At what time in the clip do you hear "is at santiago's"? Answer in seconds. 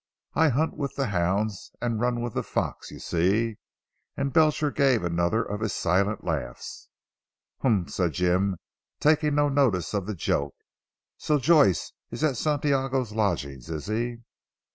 12.09-13.11